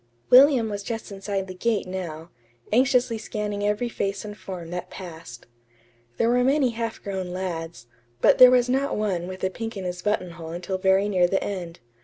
[0.31, 2.31] William was just inside the gate now,
[2.73, 5.45] anxiously scanning every face and form that passed.
[6.17, 7.85] There were many half grown lads,
[8.19, 11.43] but there was not one with a pink in his buttonhole until very near the
[11.43, 11.81] end.